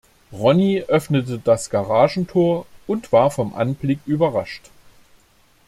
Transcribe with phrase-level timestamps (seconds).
[0.33, 4.71] Ronny öffnete das Garagentor und war vom Anblick überrascht.